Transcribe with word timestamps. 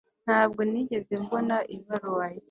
ntabwo 0.25 0.61
nigeze 0.71 1.13
mbona 1.23 1.55
ibaruwa 1.75 2.25
ye 2.33 2.39